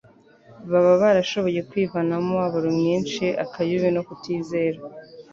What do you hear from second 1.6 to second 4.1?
kwivanamo umubabaro mwinshi, akayubi no